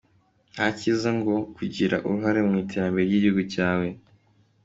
Nta 0.53 0.65
cyiza 0.77 1.09
nko 1.19 1.35
kugira 1.55 1.95
uruhare 2.05 2.39
mu 2.47 2.53
iterambere 2.63 3.03
ry’igihugu 3.05 3.41
cyawe. 3.53 3.87